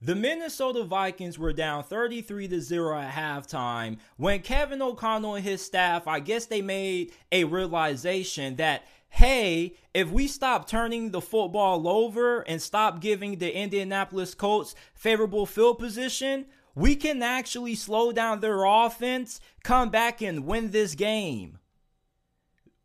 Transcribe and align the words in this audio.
The 0.00 0.14
Minnesota 0.14 0.84
Vikings 0.84 1.40
were 1.40 1.52
down 1.52 1.82
33 1.82 2.46
to 2.48 2.60
0 2.60 2.98
at 2.98 3.12
halftime 3.12 3.98
when 4.16 4.42
Kevin 4.42 4.80
O'Connell 4.80 5.34
and 5.34 5.44
his 5.44 5.60
staff, 5.64 6.06
I 6.06 6.20
guess 6.20 6.46
they 6.46 6.62
made 6.62 7.12
a 7.32 7.44
realization 7.44 8.56
that 8.56 8.84
hey, 9.10 9.74
if 9.94 10.10
we 10.10 10.28
stop 10.28 10.68
turning 10.68 11.10
the 11.10 11.20
football 11.20 11.88
over 11.88 12.42
and 12.42 12.60
stop 12.60 13.00
giving 13.00 13.38
the 13.38 13.52
Indianapolis 13.56 14.34
Colts 14.34 14.74
favorable 14.94 15.46
field 15.46 15.78
position, 15.78 16.46
we 16.74 16.94
can 16.94 17.22
actually 17.22 17.74
slow 17.74 18.12
down 18.12 18.40
their 18.40 18.64
offense, 18.64 19.40
come 19.64 19.88
back 19.88 20.20
and 20.22 20.46
win 20.46 20.70
this 20.70 20.94
game. 20.94 21.58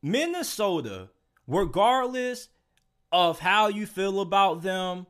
Minnesota, 0.02 1.10
regardless 1.46 2.48
of 3.12 3.40
how 3.40 3.68
you 3.68 3.86
feel 3.86 4.20
about 4.20 4.64
them, 4.64 5.06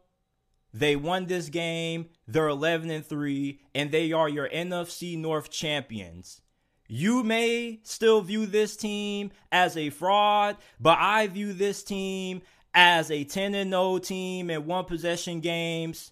they 0.74 0.96
won 0.96 1.28
this 1.28 1.50
game. 1.50 2.10
They're 2.28 2.48
11 2.48 2.90
and 2.90 3.06
3 3.06 3.60
and 3.76 3.92
they 3.92 4.12
are 4.12 4.28
your 4.28 4.50
NFC 4.50 5.18
North 5.18 5.50
champions. 5.52 6.42
You 6.88 7.24
may 7.24 7.80
still 7.84 8.22
view 8.22 8.46
this 8.46 8.76
team 8.76 9.32
as 9.52 9.78
a 9.78 9.90
fraud, 9.90 10.58
but 10.80 10.98
I 11.00 11.28
view 11.28 11.54
this 11.54 11.84
team 11.84 12.42
as 12.74 13.12
a 13.12 13.24
10 13.24 13.56
and 13.56 13.72
0 13.72 14.00
team 14.00 14.50
in 14.50 14.66
one 14.66 14.86
possession 14.86 15.40
games 15.40 16.12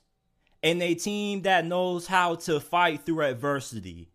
and 0.63 0.81
a 0.81 0.93
team 0.93 1.41
that 1.41 1.65
knows 1.65 2.07
how 2.07 2.35
to 2.35 2.59
fight 2.59 3.05
through 3.05 3.23
adversity. 3.23 4.11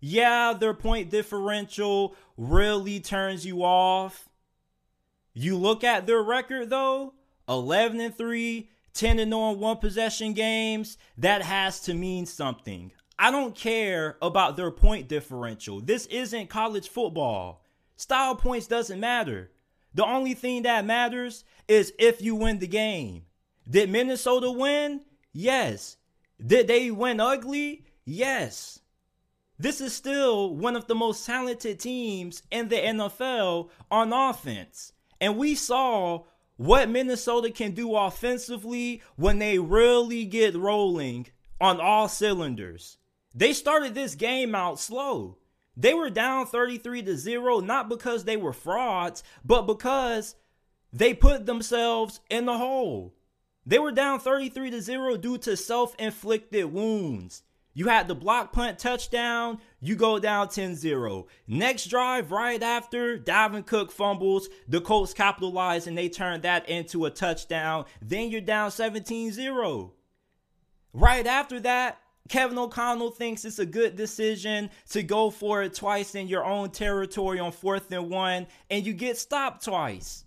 Yeah, 0.00 0.54
their 0.58 0.74
point 0.74 1.10
differential 1.10 2.14
really 2.36 3.00
turns 3.00 3.44
you 3.44 3.64
off. 3.64 4.28
You 5.34 5.56
look 5.56 5.82
at 5.82 6.06
their 6.06 6.22
record 6.22 6.70
though, 6.70 7.14
11 7.48 8.00
and 8.00 8.16
3, 8.16 8.70
10 8.94 9.18
and 9.18 9.32
0 9.32 9.52
in 9.52 9.60
one 9.60 9.76
possession 9.76 10.32
games, 10.32 10.98
that 11.16 11.42
has 11.42 11.80
to 11.80 11.94
mean 11.94 12.26
something. 12.26 12.92
I 13.18 13.30
don't 13.30 13.54
care 13.54 14.16
about 14.22 14.56
their 14.56 14.70
point 14.70 15.08
differential. 15.08 15.80
This 15.80 16.06
isn't 16.06 16.50
college 16.50 16.88
football. 16.88 17.64
Style 17.96 18.36
points 18.36 18.68
doesn't 18.68 19.00
matter. 19.00 19.50
The 19.94 20.04
only 20.04 20.34
thing 20.34 20.62
that 20.62 20.84
matters 20.84 21.44
is 21.66 21.92
if 21.98 22.22
you 22.22 22.36
win 22.36 22.60
the 22.60 22.68
game. 22.68 23.22
Did 23.68 23.90
Minnesota 23.90 24.50
win? 24.50 25.00
Yes. 25.32 25.96
Did 26.44 26.68
they 26.68 26.90
win 26.90 27.18
ugly? 27.20 27.84
Yes. 28.04 28.80
This 29.58 29.80
is 29.80 29.92
still 29.92 30.54
one 30.54 30.76
of 30.76 30.86
the 30.86 30.94
most 30.94 31.26
talented 31.26 31.80
teams 31.80 32.42
in 32.50 32.68
the 32.68 32.76
NFL 32.76 33.70
on 33.90 34.12
offense. 34.12 34.92
And 35.20 35.36
we 35.36 35.56
saw 35.56 36.24
what 36.58 36.90
Minnesota 36.90 37.50
can 37.50 37.70
do 37.70 37.94
offensively 37.94 39.00
when 39.16 39.38
they 39.38 39.58
really 39.58 40.24
get 40.24 40.56
rolling 40.56 41.28
on 41.60 41.80
all 41.80 42.08
cylinders. 42.08 42.98
They 43.34 43.52
started 43.52 43.94
this 43.94 44.16
game 44.16 44.54
out 44.54 44.80
slow. 44.80 45.38
They 45.76 45.94
were 45.94 46.10
down 46.10 46.46
33 46.46 47.02
to 47.04 47.16
0 47.16 47.60
not 47.60 47.88
because 47.88 48.24
they 48.24 48.36
were 48.36 48.52
frauds, 48.52 49.22
but 49.44 49.62
because 49.62 50.34
they 50.92 51.14
put 51.14 51.46
themselves 51.46 52.20
in 52.28 52.46
the 52.46 52.58
hole. 52.58 53.14
They 53.64 53.78
were 53.78 53.92
down 53.92 54.18
33 54.18 54.72
to 54.72 54.82
0 54.82 55.16
due 55.18 55.38
to 55.38 55.56
self-inflicted 55.56 56.72
wounds. 56.72 57.44
You 57.74 57.88
had 57.88 58.08
the 58.08 58.14
block 58.14 58.52
punt 58.52 58.78
touchdown, 58.78 59.58
you 59.80 59.94
go 59.94 60.18
down 60.18 60.48
10 60.48 60.74
0. 60.74 61.26
Next 61.46 61.86
drive, 61.86 62.32
right 62.32 62.62
after, 62.62 63.18
Dalvin 63.18 63.64
Cook 63.64 63.92
fumbles, 63.92 64.48
the 64.66 64.80
Colts 64.80 65.14
capitalize 65.14 65.86
and 65.86 65.96
they 65.96 66.08
turn 66.08 66.40
that 66.40 66.68
into 66.68 67.04
a 67.04 67.10
touchdown. 67.10 67.84
Then 68.02 68.30
you're 68.30 68.40
down 68.40 68.70
17 68.70 69.32
0. 69.32 69.92
Right 70.92 71.26
after 71.26 71.60
that, 71.60 72.00
Kevin 72.28 72.58
O'Connell 72.58 73.10
thinks 73.10 73.44
it's 73.44 73.58
a 73.58 73.66
good 73.66 73.96
decision 73.96 74.70
to 74.90 75.02
go 75.02 75.30
for 75.30 75.62
it 75.62 75.74
twice 75.74 76.14
in 76.14 76.28
your 76.28 76.44
own 76.44 76.70
territory 76.70 77.38
on 77.38 77.52
fourth 77.52 77.90
and 77.90 78.10
one, 78.10 78.46
and 78.70 78.86
you 78.86 78.92
get 78.92 79.16
stopped 79.16 79.64
twice. 79.64 80.24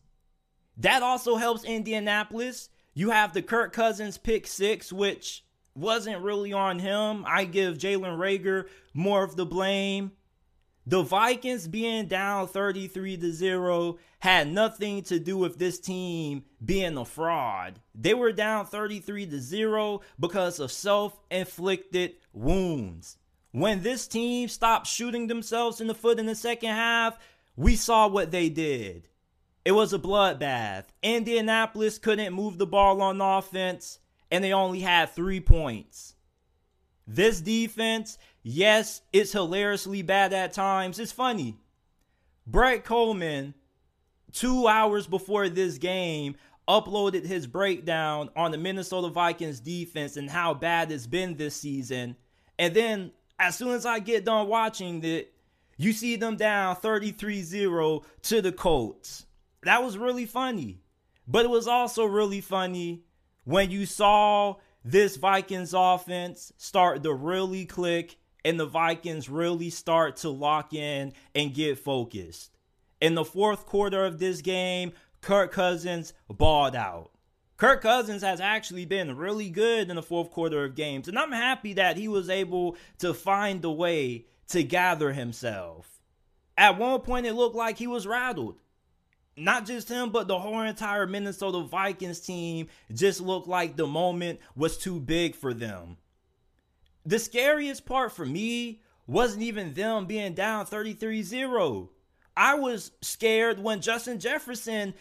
That 0.77 1.03
also 1.03 1.35
helps 1.35 1.63
Indianapolis. 1.63 2.69
You 2.93 3.11
have 3.11 3.33
the 3.33 3.41
Kirk 3.41 3.71
Cousins 3.71 4.17
pick 4.17 4.47
six, 4.47 4.91
which 4.91 5.43
wasn't 5.75 6.21
really 6.21 6.53
on 6.53 6.79
him. 6.79 7.23
I 7.27 7.45
give 7.45 7.77
Jalen 7.77 8.17
Reagor 8.17 8.67
more 8.93 9.23
of 9.23 9.35
the 9.35 9.45
blame. 9.45 10.11
The 10.85 11.03
Vikings 11.03 11.67
being 11.67 12.07
down 12.07 12.47
33 12.47 13.17
to 13.17 13.31
0 13.31 13.99
had 14.19 14.51
nothing 14.51 15.03
to 15.03 15.19
do 15.19 15.37
with 15.37 15.59
this 15.59 15.79
team 15.79 16.43
being 16.63 16.97
a 16.97 17.05
fraud. 17.05 17.79
They 17.93 18.13
were 18.13 18.31
down 18.31 18.65
33 18.65 19.27
to 19.27 19.39
0 19.39 20.01
because 20.19 20.59
of 20.59 20.71
self-inflicted 20.71 22.15
wounds. 22.33 23.17
When 23.51 23.83
this 23.83 24.07
team 24.07 24.47
stopped 24.47 24.87
shooting 24.87 25.27
themselves 25.27 25.81
in 25.81 25.87
the 25.87 25.95
foot 25.95 26.19
in 26.19 26.25
the 26.25 26.35
second 26.35 26.69
half, 26.69 27.19
we 27.55 27.75
saw 27.75 28.07
what 28.07 28.31
they 28.31 28.49
did. 28.49 29.07
It 29.63 29.73
was 29.73 29.93
a 29.93 29.99
bloodbath. 29.99 30.85
Indianapolis 31.03 31.99
couldn't 31.99 32.33
move 32.33 32.57
the 32.57 32.65
ball 32.65 33.01
on 33.03 33.21
offense 33.21 33.99
and 34.31 34.43
they 34.43 34.53
only 34.53 34.79
had 34.79 35.09
three 35.09 35.41
points. 35.41 36.15
This 37.05 37.41
defense, 37.41 38.17
yes, 38.41 39.01
it's 39.11 39.33
hilariously 39.33 40.01
bad 40.01 40.33
at 40.33 40.53
times. 40.53 40.99
It's 40.99 41.11
funny. 41.11 41.57
Brett 42.47 42.85
Kollmann, 42.85 43.53
two 44.31 44.67
hours 44.67 45.07
before 45.07 45.49
this 45.49 45.77
game, 45.77 46.35
uploaded 46.67 47.25
his 47.25 47.47
breakdown 47.47 48.29
on 48.35 48.51
the 48.51 48.57
Minnesota 48.57 49.09
Vikings 49.09 49.59
defense 49.59 50.15
and 50.15 50.29
how 50.29 50.53
bad 50.53 50.91
it's 50.91 51.07
been 51.07 51.35
this 51.35 51.55
season. 51.55 52.15
And 52.57 52.73
then, 52.73 53.11
as 53.37 53.57
soon 53.57 53.71
as 53.71 53.85
I 53.85 53.99
get 53.99 54.23
done 54.23 54.47
watching 54.47 55.03
it, 55.03 55.33
you 55.77 55.91
see 55.93 56.15
them 56.15 56.37
down 56.37 56.75
33 56.75 57.41
0 57.41 58.03
to 58.23 58.41
the 58.41 58.51
Colts. 58.51 59.25
That 59.63 59.83
was 59.83 59.97
really 59.97 60.25
funny. 60.25 60.79
But 61.27 61.45
it 61.45 61.49
was 61.49 61.67
also 61.67 62.05
really 62.05 62.41
funny 62.41 63.03
when 63.43 63.71
you 63.71 63.85
saw 63.85 64.55
this 64.83 65.15
Vikings 65.17 65.73
offense 65.75 66.51
start 66.57 67.03
to 67.03 67.13
really 67.13 67.65
click 67.65 68.17
and 68.43 68.59
the 68.59 68.65
Vikings 68.65 69.29
really 69.29 69.69
start 69.69 70.17
to 70.17 70.29
lock 70.29 70.73
in 70.73 71.13
and 71.35 71.53
get 71.53 71.77
focused. 71.77 72.51
In 72.99 73.15
the 73.15 73.25
fourth 73.25 73.65
quarter 73.65 74.05
of 74.05 74.19
this 74.19 74.41
game, 74.41 74.93
Kirk 75.21 75.51
Cousins 75.51 76.13
balled 76.27 76.75
out. 76.75 77.11
Kirk 77.57 77.81
Cousins 77.81 78.23
has 78.23 78.41
actually 78.41 78.85
been 78.85 79.15
really 79.15 79.49
good 79.49 79.91
in 79.91 79.95
the 79.95 80.01
fourth 80.01 80.31
quarter 80.31 80.65
of 80.65 80.73
games, 80.73 81.07
and 81.07 81.17
I'm 81.17 81.31
happy 81.31 81.73
that 81.73 81.95
he 81.95 82.07
was 82.07 82.27
able 82.27 82.75
to 82.97 83.13
find 83.13 83.63
a 83.63 83.69
way 83.69 84.25
to 84.47 84.63
gather 84.63 85.13
himself. 85.13 86.01
At 86.57 86.79
one 86.79 87.01
point, 87.01 87.27
it 87.27 87.33
looked 87.33 87.55
like 87.55 87.77
he 87.77 87.85
was 87.85 88.07
rattled 88.07 88.57
not 89.37 89.65
just 89.65 89.89
him, 89.89 90.09
but 90.09 90.27
the 90.27 90.37
whole 90.37 90.59
entire 90.61 91.07
Minnesota 91.07 91.61
Vikings 91.61 92.19
team 92.19 92.67
just 92.93 93.21
looked 93.21 93.47
like 93.47 93.75
the 93.75 93.87
moment 93.87 94.39
was 94.55 94.77
too 94.77 94.99
big 94.99 95.35
for 95.35 95.53
them. 95.53 95.97
The 97.05 97.19
scariest 97.19 97.85
part 97.85 98.11
for 98.11 98.25
me 98.25 98.81
wasn't 99.07 99.43
even 99.43 99.73
them 99.73 100.05
being 100.05 100.33
down 100.33 100.65
33 100.65 101.23
0. 101.23 101.89
I 102.35 102.55
was 102.55 102.91
scared 103.01 103.59
when 103.61 103.81
Justin 103.81 104.19
Jefferson 104.19 104.93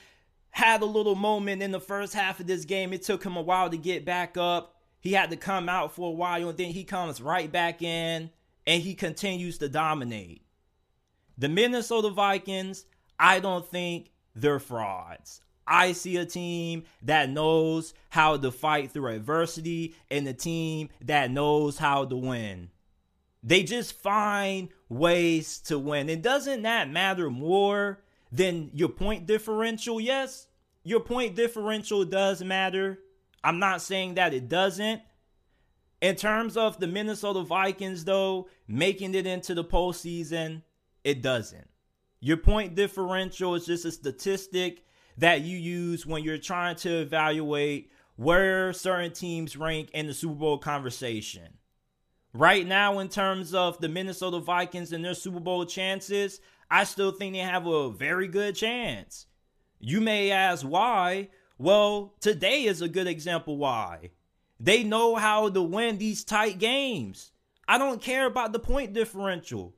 had 0.50 0.82
a 0.82 0.86
little 0.86 1.14
moment 1.14 1.62
in 1.62 1.70
the 1.70 1.80
first 1.80 2.14
half 2.14 2.40
of 2.40 2.46
this 2.46 2.64
game. 2.64 2.92
It 2.92 3.02
took 3.02 3.24
him 3.24 3.36
a 3.36 3.42
while 3.42 3.70
to 3.70 3.76
get 3.76 4.04
back 4.04 4.36
up. 4.36 4.76
He 5.00 5.12
had 5.12 5.30
to 5.30 5.36
come 5.36 5.68
out 5.68 5.94
for 5.94 6.08
a 6.08 6.14
while, 6.14 6.48
and 6.48 6.58
then 6.58 6.70
he 6.70 6.84
comes 6.84 7.22
right 7.22 7.50
back 7.50 7.82
in 7.82 8.30
and 8.66 8.82
he 8.82 8.94
continues 8.94 9.58
to 9.58 9.68
dominate. 9.68 10.42
The 11.38 11.48
Minnesota 11.48 12.10
Vikings, 12.10 12.84
I 13.18 13.40
don't 13.40 13.66
think 13.66 14.10
they're 14.34 14.58
frauds. 14.58 15.40
I 15.66 15.92
see 15.92 16.16
a 16.16 16.26
team 16.26 16.84
that 17.02 17.30
knows 17.30 17.94
how 18.08 18.36
to 18.36 18.50
fight 18.50 18.90
through 18.90 19.14
adversity 19.14 19.94
and 20.10 20.26
a 20.26 20.32
team 20.32 20.88
that 21.02 21.30
knows 21.30 21.78
how 21.78 22.04
to 22.06 22.16
win. 22.16 22.70
They 23.42 23.62
just 23.62 23.92
find 23.92 24.68
ways 24.88 25.58
to 25.60 25.78
win. 25.78 26.08
And 26.08 26.22
doesn't 26.22 26.62
that 26.62 26.90
matter 26.90 27.30
more 27.30 28.02
than 28.32 28.70
your 28.74 28.88
point 28.88 29.26
differential? 29.26 30.00
Yes, 30.00 30.48
your 30.82 31.00
point 31.00 31.36
differential 31.36 32.04
does 32.04 32.42
matter. 32.42 32.98
I'm 33.42 33.58
not 33.58 33.80
saying 33.80 34.14
that 34.14 34.34
it 34.34 34.48
doesn't. 34.48 35.02
In 36.00 36.16
terms 36.16 36.56
of 36.56 36.80
the 36.80 36.86
Minnesota 36.86 37.42
Vikings, 37.42 38.04
though, 38.04 38.48
making 38.66 39.14
it 39.14 39.26
into 39.26 39.54
the 39.54 39.64
postseason, 39.64 40.62
it 41.04 41.22
doesn't. 41.22 41.68
Your 42.20 42.36
point 42.36 42.74
differential 42.74 43.54
is 43.54 43.66
just 43.66 43.84
a 43.86 43.92
statistic 43.92 44.84
that 45.16 45.40
you 45.40 45.56
use 45.56 46.06
when 46.06 46.22
you're 46.22 46.38
trying 46.38 46.76
to 46.76 47.00
evaluate 47.00 47.90
where 48.16 48.72
certain 48.74 49.12
teams 49.12 49.56
rank 49.56 49.90
in 49.92 50.06
the 50.06 50.12
Super 50.12 50.34
Bowl 50.34 50.58
conversation. 50.58 51.54
Right 52.34 52.66
now, 52.66 52.98
in 52.98 53.08
terms 53.08 53.54
of 53.54 53.80
the 53.80 53.88
Minnesota 53.88 54.38
Vikings 54.38 54.92
and 54.92 55.04
their 55.04 55.14
Super 55.14 55.40
Bowl 55.40 55.64
chances, 55.64 56.40
I 56.70 56.84
still 56.84 57.10
think 57.10 57.32
they 57.34 57.40
have 57.40 57.66
a 57.66 57.90
very 57.90 58.28
good 58.28 58.54
chance. 58.54 59.26
You 59.78 60.00
may 60.00 60.30
ask 60.30 60.62
why. 60.62 61.30
Well, 61.58 62.14
today 62.20 62.64
is 62.64 62.82
a 62.82 62.88
good 62.88 63.06
example 63.06 63.56
why. 63.56 64.10
They 64.60 64.84
know 64.84 65.16
how 65.16 65.48
to 65.48 65.62
win 65.62 65.96
these 65.96 66.22
tight 66.22 66.58
games. 66.58 67.32
I 67.66 67.78
don't 67.78 68.02
care 68.02 68.26
about 68.26 68.52
the 68.52 68.58
point 68.58 68.92
differential. 68.92 69.74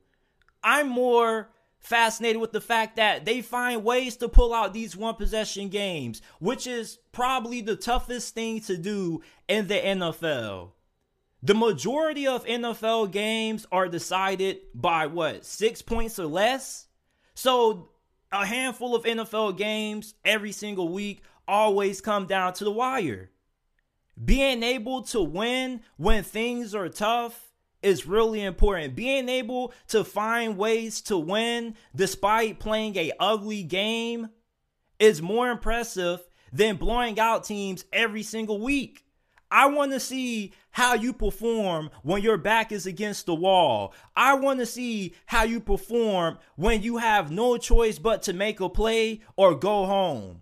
I'm 0.61 0.89
more 0.89 1.49
fascinated 1.83 2.41
with 2.41 2.53
the 2.53 2.61
fact 2.61 2.95
that 2.95 3.25
they 3.25 3.41
find 3.41 3.83
ways 3.83 4.15
to 4.17 4.29
pull 4.29 4.53
out 4.53 4.73
these 4.73 4.95
one 4.95 5.15
possession 5.15 5.67
games, 5.69 6.21
which 6.39 6.65
is 6.65 6.97
probably 7.11 7.61
the 7.61 7.75
toughest 7.75 8.33
thing 8.33 8.61
to 8.61 8.77
do 8.77 9.21
in 9.47 9.67
the 9.67 9.75
NFL. 9.75 10.71
The 11.43 11.53
majority 11.53 12.25
of 12.25 12.45
NFL 12.45 13.11
games 13.11 13.67
are 13.69 13.89
decided 13.89 14.61
by 14.73 15.07
what, 15.07 15.45
six 15.45 15.81
points 15.81 16.17
or 16.17 16.25
less? 16.25 16.87
So 17.35 17.89
a 18.31 18.45
handful 18.45 18.95
of 18.95 19.03
NFL 19.03 19.57
games 19.57 20.15
every 20.23 20.53
single 20.53 20.87
week 20.87 21.21
always 21.45 21.99
come 21.99 22.27
down 22.27 22.53
to 22.53 22.63
the 22.63 22.71
wire. 22.71 23.29
Being 24.23 24.63
able 24.63 25.01
to 25.03 25.21
win 25.21 25.81
when 25.97 26.23
things 26.23 26.73
are 26.73 26.87
tough 26.87 27.52
is 27.83 28.07
really 28.07 28.41
important. 28.41 28.95
Being 28.95 29.29
able 29.29 29.73
to 29.89 30.03
find 30.03 30.57
ways 30.57 31.01
to 31.01 31.17
win 31.17 31.75
despite 31.95 32.59
playing 32.59 32.97
a 32.97 33.11
ugly 33.19 33.63
game 33.63 34.29
is 34.99 35.21
more 35.21 35.49
impressive 35.49 36.21
than 36.51 36.77
blowing 36.77 37.19
out 37.19 37.43
teams 37.43 37.85
every 37.91 38.23
single 38.23 38.59
week. 38.59 39.03
I 39.51 39.67
want 39.67 39.91
to 39.91 39.99
see 39.99 40.51
how 40.71 40.95
you 40.95 41.13
perform 41.13 41.91
when 42.01 42.23
your 42.23 42.37
back 42.37 42.71
is 42.71 42.87
against 42.87 43.27
the 43.27 43.35
wall. 43.35 43.93
I 44.15 44.33
want 44.33 44.59
to 44.59 44.65
see 44.65 45.13
how 45.27 45.43
you 45.43 45.59
perform 45.59 46.39
when 46.55 46.81
you 46.81 46.97
have 46.97 47.29
no 47.29 47.57
choice 47.57 47.99
but 47.99 48.23
to 48.23 48.33
make 48.33 48.59
a 48.59 48.69
play 48.69 49.21
or 49.35 49.53
go 49.53 49.85
home. 49.85 50.41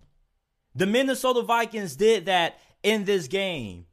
The 0.74 0.86
Minnesota 0.86 1.42
Vikings 1.42 1.94
did 1.94 2.24
that 2.24 2.58
in 2.82 3.04
this 3.04 3.28
game. 3.28 3.84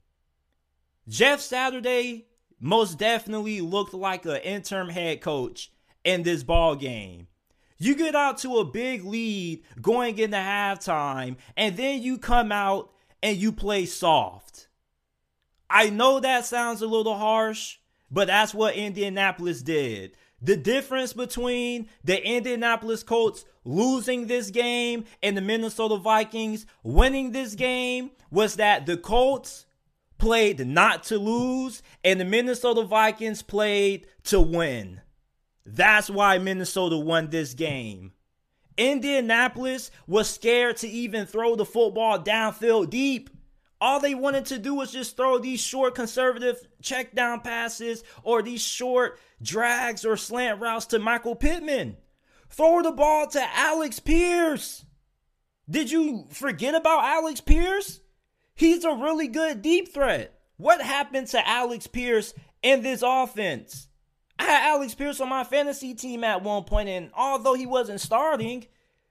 Jeff 1.10 1.42
Saturday 1.42 2.29
most 2.60 2.98
definitely 2.98 3.62
looked 3.62 3.94
like 3.94 4.26
an 4.26 4.38
interim 4.38 4.90
head 4.90 5.22
coach 5.22 5.72
in 6.04 6.24
this 6.24 6.44
ball 6.44 6.76
game. 6.76 7.28
You 7.78 7.96
get 7.96 8.16
out 8.16 8.38
to 8.40 8.58
a 8.58 8.66
big 8.66 9.06
lead 9.06 9.64
going 9.82 10.18
into 10.18 10.38
halftime, 10.38 11.38
and 11.56 11.78
then 11.78 12.02
you 12.02 12.18
come 12.18 12.52
out 12.52 12.92
and 13.24 13.38
you 13.38 13.52
play 13.52 13.86
soft. 13.86 14.68
I 15.70 15.90
know 15.90 16.20
that 16.20 16.46
sounds 16.46 16.82
a 16.82 16.88
little 16.88 17.16
harsh, 17.16 17.78
but 18.12 18.28
that's 18.28 18.54
what 18.54 18.76
Indianapolis 18.76 19.62
did. 19.62 20.18
The 20.42 20.58
difference 20.58 21.14
between 21.14 21.90
the 22.04 22.22
Indianapolis 22.26 23.04
Colts 23.04 23.46
losing 23.64 24.28
this 24.28 24.50
game 24.50 25.06
and 25.22 25.38
the 25.38 25.42
Minnesota 25.42 25.98
Vikings 25.98 26.66
winning 26.82 27.32
this 27.32 27.56
game 27.56 28.12
was 28.32 28.56
that 28.56 28.86
the 28.86 28.98
Colts 28.98 29.66
played 30.20 30.66
not 30.68 31.04
to 31.06 31.18
lose, 31.18 31.82
and 32.04 32.20
the 32.20 32.26
Minnesota 32.26 32.84
Vikings 32.84 33.42
played 33.42 34.06
to 34.26 34.40
win. 34.40 35.02
That's 35.66 36.10
why 36.10 36.38
Minnesota 36.38 36.98
won 36.98 37.30
this 37.30 37.54
game. 37.54 38.12
Indianapolis 38.78 39.92
was 40.08 40.30
scared 40.30 40.78
to 40.78 40.88
even 40.88 41.26
throw 41.26 41.56
the 41.56 41.66
football 41.66 42.20
downfield 42.20 42.90
deep. 42.90 43.30
All 43.82 44.00
they 44.00 44.16
wanted 44.16 44.46
to 44.48 44.60
do 44.60 44.74
was 44.74 44.92
just 44.92 45.18
throw 45.18 45.38
these 45.38 45.62
short 45.62 45.96
conservative 45.96 46.66
check 46.82 47.14
down 47.14 47.42
passes 47.42 48.04
or 48.24 48.42
these 48.42 48.62
short 48.62 49.20
drags 49.42 50.06
or 50.06 50.18
slant 50.18 50.60
routes 50.60 50.86
to 50.88 51.00
Michael 51.00 51.36
Pittman. 51.36 51.98
Throw 52.50 52.82
the 52.82 52.92
ball 52.92 53.28
to 53.28 53.42
Alex 53.58 54.00
Pierce. 54.00 54.86
Did 55.70 55.92
you 55.92 56.26
forget 56.32 56.74
about 56.74 57.04
Alex 57.04 57.42
Pierce? 57.42 58.02
He's 58.60 58.84
a 58.84 58.94
really 58.94 59.30
good 59.30 59.62
deep 59.62 59.94
threat. 59.94 60.38
What 60.58 60.82
happened 60.82 61.28
to 61.28 61.48
Alex 61.48 61.88
Pierce 61.88 62.34
in 62.62 62.84
this 62.84 63.02
offense? 63.02 63.88
I 64.38 64.44
had 64.44 64.72
Alex 64.72 64.94
Pierce 64.94 65.22
on 65.22 65.30
my 65.30 65.46
fantasy 65.46 65.94
team 65.94 66.26
at 66.26 66.44
one 66.44 66.66
point, 66.66 66.90
and 66.90 67.10
although 67.14 67.54
he 67.54 67.66
wasn't 67.66 68.02
starting, 68.02 68.68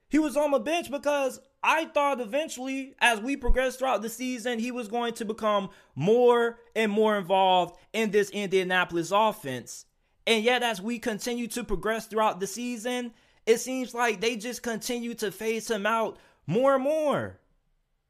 he 0.07 0.19
was 0.19 0.37
on 0.37 0.51
the 0.51 0.59
bench 0.59 0.91
because 0.91 1.39
I 1.63 1.85
thought 1.85 2.21
eventually, 2.21 2.93
as 2.99 3.21
we 3.21 3.35
progressed 3.35 3.79
throughout 3.79 4.03
the 4.03 4.09
season, 4.09 4.59
he 4.59 4.69
was 4.69 4.87
going 4.87 5.15
to 5.15 5.25
become 5.25 5.71
more 5.95 6.59
and 6.75 6.91
more 6.91 7.17
involved 7.17 7.75
in 7.91 8.11
this 8.11 8.29
Indianapolis 8.29 9.09
offense. 9.11 9.87
And 10.27 10.43
yet, 10.43 10.61
as 10.61 10.79
we 10.79 10.99
continue 10.99 11.47
to 11.47 11.63
progress 11.63 12.05
throughout 12.05 12.39
the 12.39 12.45
season, 12.45 13.13
it 13.47 13.57
seems 13.57 13.95
like 13.95 14.21
they 14.21 14.35
just 14.35 14.61
continue 14.61 15.15
to 15.15 15.31
phase 15.31 15.71
him 15.71 15.87
out 15.87 16.19
more 16.45 16.75
and 16.75 16.83
more. 16.83 17.38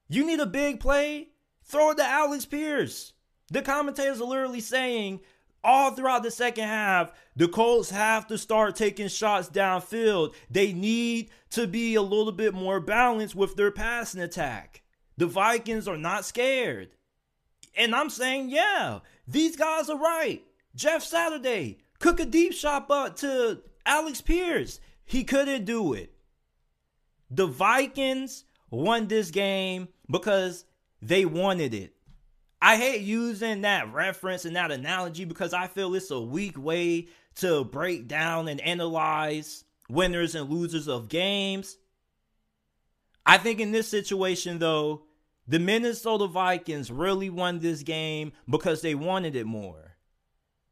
You 0.09 0.25
need 0.25 0.39
a 0.39 0.45
big 0.45 0.79
play? 0.79 1.29
Throw 1.63 1.91
it 1.91 1.97
to 1.97 2.03
Alex 2.03 2.45
Pierce. 2.45 3.13
The 3.51 3.61
commentators 3.61 4.19
are 4.19 4.25
literally 4.25 4.59
saying 4.59 5.21
all 5.63 5.91
throughout 5.91 6.23
the 6.23 6.31
second 6.31 6.65
half, 6.65 7.11
the 7.35 7.47
Colts 7.47 7.89
have 7.91 8.27
to 8.27 8.37
start 8.37 8.75
taking 8.75 9.07
shots 9.07 9.49
downfield. 9.49 10.33
They 10.49 10.73
need 10.73 11.29
to 11.51 11.67
be 11.67 11.95
a 11.95 12.01
little 12.01 12.31
bit 12.31 12.53
more 12.53 12.79
balanced 12.79 13.35
with 13.35 13.55
their 13.55 13.71
passing 13.71 14.21
attack. 14.21 14.81
The 15.17 15.27
Vikings 15.27 15.87
are 15.87 15.97
not 15.97 16.25
scared. 16.25 16.89
And 17.75 17.95
I'm 17.95 18.09
saying, 18.09 18.49
yeah, 18.49 18.99
these 19.27 19.55
guys 19.55 19.89
are 19.89 19.97
right. 19.97 20.43
Jeff 20.75 21.03
Saturday, 21.03 21.79
cook 21.99 22.19
a 22.19 22.25
deep 22.25 22.53
shot 22.53 22.89
up 22.89 23.17
to 23.17 23.61
Alex 23.85 24.21
Pierce. 24.21 24.79
He 25.05 25.23
couldn't 25.23 25.65
do 25.65 25.93
it. 25.93 26.13
The 27.29 27.47
Vikings 27.47 28.45
won 28.69 29.07
this 29.07 29.31
game 29.31 29.87
because 30.09 30.65
they 31.01 31.25
wanted 31.25 31.73
it. 31.73 31.93
I 32.61 32.75
hate 32.75 33.01
using 33.01 33.61
that 33.61 33.93
reference 33.93 34.45
and 34.45 34.55
that 34.55 34.71
analogy 34.71 35.25
because 35.25 35.53
I 35.53 35.67
feel 35.67 35.95
it's 35.95 36.11
a 36.11 36.19
weak 36.19 36.57
way 36.57 37.07
to 37.35 37.63
break 37.63 38.07
down 38.07 38.47
and 38.47 38.59
analyze 38.59 39.63
winners 39.89 40.35
and 40.35 40.49
losers 40.49 40.87
of 40.87 41.07
games. 41.07 41.77
I 43.25 43.37
think 43.37 43.59
in 43.59 43.71
this 43.71 43.87
situation, 43.87 44.59
though, 44.59 45.03
the 45.47 45.59
Minnesota 45.59 46.27
Vikings 46.27 46.91
really 46.91 47.29
won 47.29 47.59
this 47.59 47.83
game 47.83 48.33
because 48.49 48.81
they 48.81 48.93
wanted 48.93 49.35
it 49.35 49.45
more. 49.45 49.95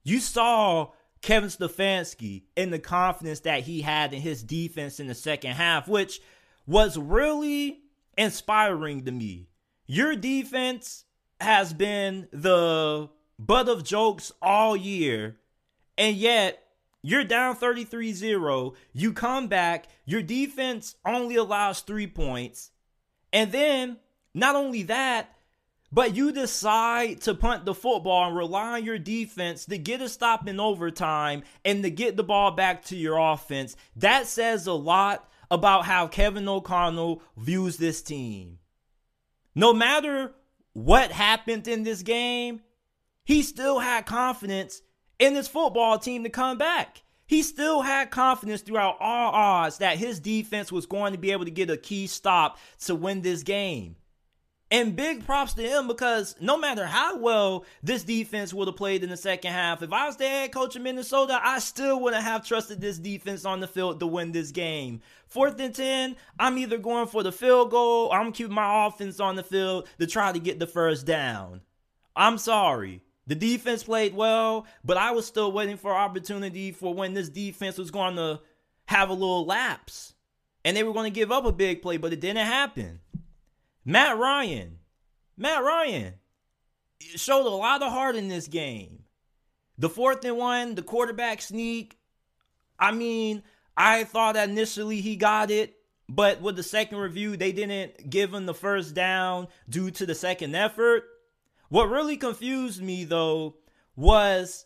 You 0.04 0.20
saw 0.20 0.92
Kevin 1.22 1.50
Stefanski 1.50 2.44
in 2.56 2.70
the 2.70 2.80
confidence 2.80 3.42
that 3.42 3.62
he 3.62 3.82
had 3.82 4.14
in 4.14 4.22
his 4.22 4.44
defense 4.44 5.00
in 5.00 5.08
the 5.08 5.16
second 5.16 5.52
half, 5.54 5.88
which 5.88 6.20
was 6.66 6.98
really 6.98 7.80
inspiring 8.18 9.06
to 9.06 9.12
me. 9.12 9.48
Your 9.86 10.16
defense 10.16 11.06
has 11.40 11.74
been 11.74 12.28
the 12.32 13.10
butt 13.40 13.70
of 13.70 13.84
jokes 13.84 14.32
all 14.42 14.76
year, 14.76 15.38
and 15.98 16.16
yet 16.16 16.64
you're 17.02 17.24
down 17.24 17.56
33 17.56 18.12
0. 18.12 18.74
You 18.94 19.14
come 19.14 19.48
back, 19.48 19.88
your 20.06 20.22
defense 20.22 20.96
only 21.06 21.36
allows 21.36 21.82
three 21.82 22.08
points. 22.08 22.72
And 23.32 23.52
then, 23.52 23.98
not 24.34 24.56
only 24.56 24.84
that, 24.84 25.34
but 25.92 26.16
you 26.16 26.32
decide 26.32 27.22
to 27.22 27.34
punt 27.34 27.66
the 27.66 27.74
football 27.74 28.28
and 28.28 28.36
rely 28.36 28.74
on 28.74 28.84
your 28.84 28.98
defense 28.98 29.66
to 29.66 29.78
get 29.78 30.02
a 30.02 30.10
stop 30.10 30.48
in 30.48 30.60
overtime 30.60 31.44
and 31.64 31.82
to 31.84 31.90
get 31.90 32.18
the 32.18 32.24
ball 32.24 32.52
back 32.52 32.84
to 32.86 32.98
your 32.98 33.18
offense. 33.18 33.78
That 33.96 34.28
says 34.28 34.68
a 34.68 34.74
lot 34.74 35.30
about 35.50 35.86
how 35.86 36.08
Kevin 36.08 36.48
O'Connell 36.48 37.22
views 37.38 37.78
this 37.78 38.02
team. 38.02 38.60
No 39.56 39.74
matter 39.74 40.34
what 40.74 41.12
happened 41.12 41.68
in 41.68 41.84
this 41.84 42.04
game, 42.04 42.62
he 43.24 43.42
still 43.42 43.80
had 43.80 44.06
confidence 44.06 44.82
in 45.20 45.34
this 45.34 45.48
football 45.48 45.98
team 45.98 46.24
to 46.24 46.30
come 46.30 46.58
back. 46.58 47.02
He 47.26 47.44
still 47.44 47.82
had 47.82 48.10
confidence 48.10 48.62
throughout 48.62 48.98
all 49.00 49.32
odds 49.34 49.80
that 49.80 49.98
his 49.98 50.20
defense 50.20 50.72
was 50.72 50.86
going 50.86 51.12
to 51.12 51.18
be 51.18 51.32
able 51.32 51.46
to 51.46 51.52
get 51.52 51.70
a 51.70 51.76
key 51.76 52.08
stop 52.08 52.58
to 52.86 52.96
win 52.96 53.22
this 53.22 53.44
game. 53.44 53.98
And 54.70 54.98
big 54.98 55.26
props 55.26 55.54
to 55.54 55.62
him 55.62 55.88
because 55.88 56.36
no 56.42 56.58
matter 56.58 56.86
how 56.86 57.18
well 57.18 57.64
this 57.82 58.04
defense 58.04 58.54
would 58.54 58.68
have 58.68 58.76
played 58.76 59.02
in 59.02 59.10
the 59.10 59.16
second 59.16 59.54
half, 59.54 59.82
if 59.82 59.94
I 59.94 60.06
was 60.06 60.18
the 60.18 60.26
head 60.28 60.52
coach 60.52 60.76
of 60.76 60.82
Minnesota, 60.82 61.40
I 61.42 61.60
still 61.60 62.02
wouldn't 62.02 62.24
have 62.24 62.46
trusted 62.46 62.82
this 62.82 63.00
defense 63.00 63.46
on 63.46 63.62
the 63.62 63.68
field 63.68 64.02
to 64.02 64.08
win 64.08 64.34
this 64.34 64.52
game. 64.52 65.00
Fourth 65.28 65.58
and 65.62 65.74
10, 65.74 66.18
I'm 66.38 66.58
either 66.58 66.78
going 66.78 67.08
for 67.08 67.24
the 67.24 67.32
field 67.32 67.72
goal 67.72 68.08
or 68.08 68.18
I'm 68.18 68.34
keeping 68.34 68.56
my 68.56 68.88
offense 68.88 69.22
on 69.22 69.38
the 69.38 69.44
field 69.44 69.88
to 70.00 70.08
try 70.08 70.34
to 70.34 70.40
get 70.40 70.60
the 70.60 70.68
first 70.68 71.06
down. 71.06 71.62
I'm 72.14 72.38
sorry. 72.38 73.04
The 73.26 73.36
defense 73.36 73.84
played 73.84 74.16
well, 74.16 74.66
but 74.84 74.98
I 74.98 75.12
was 75.12 75.26
still 75.26 75.52
waiting 75.52 75.78
for 75.78 75.94
opportunity 75.94 76.74
for 76.74 76.94
when 76.94 77.14
this 77.14 77.30
defense 77.30 77.78
was 77.78 77.92
going 77.92 78.18
to 78.18 78.42
have 78.86 79.10
a 79.10 79.14
little 79.14 79.46
lapse. 79.46 80.14
And 80.66 80.76
they 80.76 80.84
were 80.84 80.94
going 80.94 81.12
to 81.12 81.18
give 81.18 81.32
up 81.32 81.46
a 81.46 81.52
big 81.52 81.82
play, 81.82 81.96
but 81.96 82.12
it 82.12 82.20
didn't 82.20 82.46
happen. 82.46 83.00
Matt 83.90 84.18
Ryan, 84.18 84.80
Matt 85.38 85.64
Ryan 85.64 86.16
showed 87.00 87.46
a 87.46 87.56
lot 87.56 87.82
of 87.82 87.90
heart 87.90 88.18
in 88.18 88.28
this 88.28 88.50
game. 88.50 89.06
The 89.78 89.88
fourth 89.88 90.26
and 90.26 90.36
one, 90.36 90.76
the 90.76 90.82
quarterback 90.82 91.42
sneak. 91.42 91.98
I 92.78 92.92
mean, 92.92 93.44
I 93.78 94.04
thought 94.04 94.36
initially 94.36 95.00
he 95.00 95.16
got 95.16 95.52
it, 95.52 95.78
but 96.10 96.42
with 96.42 96.58
the 96.58 96.64
second 96.64 96.98
review, 96.98 97.38
they 97.38 97.54
didn't 97.54 98.10
give 98.10 98.34
him 98.34 98.46
the 98.46 98.54
first 98.54 98.94
down 98.94 99.48
due 99.70 99.90
to 99.92 100.06
the 100.06 100.16
second 100.16 100.54
effort. 100.54 101.06
What 101.70 101.90
really 101.90 102.18
confused 102.18 102.84
me 102.84 103.06
though 103.06 103.56
was 103.96 104.66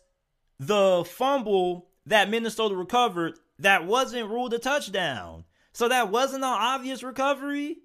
the 0.58 1.04
fumble 1.04 1.90
that 2.06 2.28
Minnesota 2.28 2.74
recovered 2.74 3.38
that 3.60 3.86
wasn't 3.86 4.30
ruled 4.30 4.52
a 4.52 4.58
touchdown. 4.58 5.44
So 5.72 5.88
that 5.88 6.10
wasn't 6.10 6.42
an 6.42 6.50
obvious 6.50 7.04
recovery. 7.04 7.82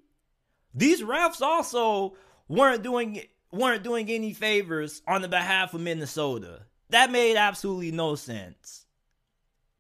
These 0.78 1.02
refs 1.02 1.42
also 1.42 2.16
weren't 2.48 2.84
doing 2.84 3.24
weren't 3.52 3.84
doing 3.84 4.10
any 4.10 4.32
favors 4.32 5.02
on 5.08 5.24
the 5.24 5.28
behalf 5.28 5.74
of 5.74 5.82
Minnesota. 5.82 6.68
That 6.90 7.12
made 7.12 7.36
absolutely 7.36 7.92
no 7.92 8.14
sense. 8.14 8.86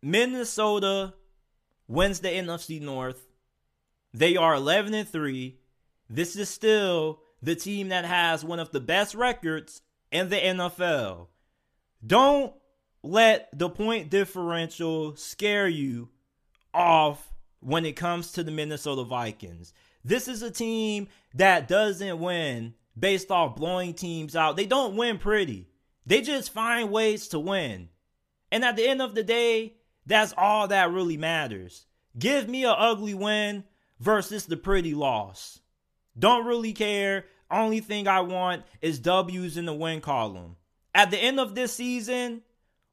Minnesota 0.01 1.13
wins 1.87 2.19
the 2.19 2.29
NFC 2.29 2.81
North. 2.81 3.27
They 4.11 4.37
are 4.37 4.55
11 4.55 4.95
and 4.95 5.07
3. 5.07 5.59
This 6.09 6.35
is 6.35 6.49
still 6.49 7.19
the 7.43 7.55
team 7.55 7.89
that 7.89 8.05
has 8.05 8.43
one 8.43 8.59
of 8.59 8.71
the 8.71 8.79
best 8.79 9.13
records 9.13 9.81
in 10.11 10.29
the 10.29 10.37
NFL. 10.37 11.27
Don't 12.05 12.53
let 13.03 13.49
the 13.53 13.69
point 13.69 14.09
differential 14.09 15.15
scare 15.15 15.67
you 15.67 16.09
off 16.73 17.33
when 17.59 17.85
it 17.85 17.95
comes 17.95 18.31
to 18.31 18.43
the 18.43 18.51
Minnesota 18.51 19.03
Vikings. 19.03 19.73
This 20.07 20.29
is 20.29 20.41
a 20.41 20.49
team 20.49 21.09
that 21.33 21.67
doesn't 21.67 22.19
win 22.19 22.75
based 22.97 23.29
off 23.29 23.57
blowing 23.57 23.93
teams 23.93 24.37
out. 24.37 24.55
They 24.55 24.65
don't 24.65 24.95
win 24.95 25.17
pretty. 25.17 25.67
They 26.05 26.21
just 26.21 26.53
find 26.53 26.89
ways 26.89 27.27
to 27.29 27.39
win. 27.39 27.89
And 28.49 28.63
at 28.63 28.77
the 28.77 28.87
end 28.87 29.01
of 29.01 29.15
the 29.15 29.23
day, 29.23 29.73
that's 30.05 30.33
all 30.37 30.69
that 30.69 30.91
really 30.91 31.17
matters. 31.17 31.87
Give 32.17 32.47
me 32.47 32.63
an 32.63 32.73
ugly 32.77 33.13
win 33.15 33.65
versus 33.99 34.45
the 34.45 34.55
pretty 34.55 34.93
loss. 34.93 35.59
Don't 36.17 36.45
really 36.45 36.71
care. 36.71 37.25
Only 37.51 37.81
thing 37.81 38.07
I 38.07 38.21
want 38.21 38.63
is 38.81 38.99
W's 38.99 39.57
in 39.57 39.65
the 39.65 39.73
win 39.73 39.99
column. 39.99 40.55
At 40.95 41.11
the 41.11 41.17
end 41.17 41.37
of 41.37 41.53
this 41.53 41.73
season, 41.73 42.43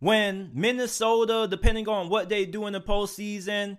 when 0.01 0.51
Minnesota, 0.53 1.47
depending 1.49 1.89
on 1.89 2.09
what 2.09 2.29
they 2.29 2.45
do 2.45 2.67
in 2.67 2.73
the 2.73 2.81
postseason, 2.81 3.79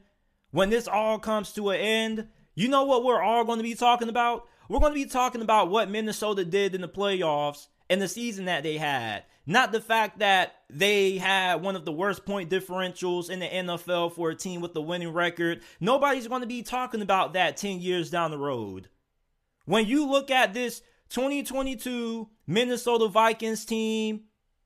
when 0.52 0.70
this 0.70 0.88
all 0.88 1.20
comes 1.20 1.52
to 1.52 1.72
an 1.72 1.80
end, 1.82 2.28
you 2.56 2.68
know 2.68 2.86
what 2.86 3.04
we're 3.04 3.22
all 3.22 3.44
going 3.44 3.60
to 3.60 3.64
be 3.64 3.76
talking 3.76 4.10
about? 4.10 4.48
We're 4.68 4.80
going 4.80 4.94
to 4.94 5.00
be 5.00 5.06
talking 5.06 5.42
about 5.42 5.70
what 5.70 5.90
Minnesota 5.90 6.44
did 6.44 6.74
in 6.74 6.82
the 6.82 6.88
playoffs 6.88 7.68
and 7.90 8.02
the 8.02 8.08
season 8.08 8.46
that 8.46 8.64
they 8.64 8.78
had. 8.78 9.24
Not 9.46 9.72
the 9.72 9.82
fact 9.82 10.20
that 10.20 10.56
they 10.70 11.18
had 11.18 11.62
one 11.62 11.76
of 11.76 11.86
the 11.86 11.92
worst 11.92 12.26
point 12.26 12.50
differentials 12.50 13.30
in 13.30 13.40
the 13.40 13.48
NFL 13.48 14.14
for 14.14 14.32
a 14.32 14.36
team 14.36 14.60
with 14.62 14.76
a 14.76 14.82
winning 14.82 15.14
record. 15.14 15.62
Nobody's 15.80 16.28
going 16.28 16.42
to 16.42 16.48
be 16.48 16.64
talking 16.64 17.02
about 17.02 17.34
that 17.34 17.58
10 17.58 17.80
years 17.80 18.10
down 18.10 18.32
the 18.32 18.40
road. 18.40 18.90
When 19.66 19.86
you 19.86 20.10
look 20.10 20.32
at 20.32 20.54
this 20.54 20.82
2022 21.10 22.28
Minnesota 22.48 23.08
Vikings 23.08 23.66
team, 23.66 24.22